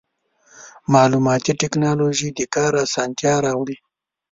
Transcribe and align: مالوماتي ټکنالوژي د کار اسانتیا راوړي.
مالوماتي 0.91 1.53
ټکنالوژي 1.61 2.29
د 2.33 2.39
کار 2.55 2.71
اسانتیا 2.85 3.33
راوړي. 3.45 3.75